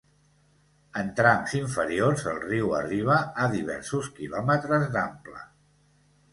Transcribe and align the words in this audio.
En 1.01 1.11
trams 1.19 1.53
inferiors, 1.59 2.25
el 2.33 2.41
riu 2.47 2.73
arriba 2.79 3.21
a 3.45 3.47
diversos 3.59 4.11
quilòmetres 4.19 4.91
d'ample. 4.99 5.49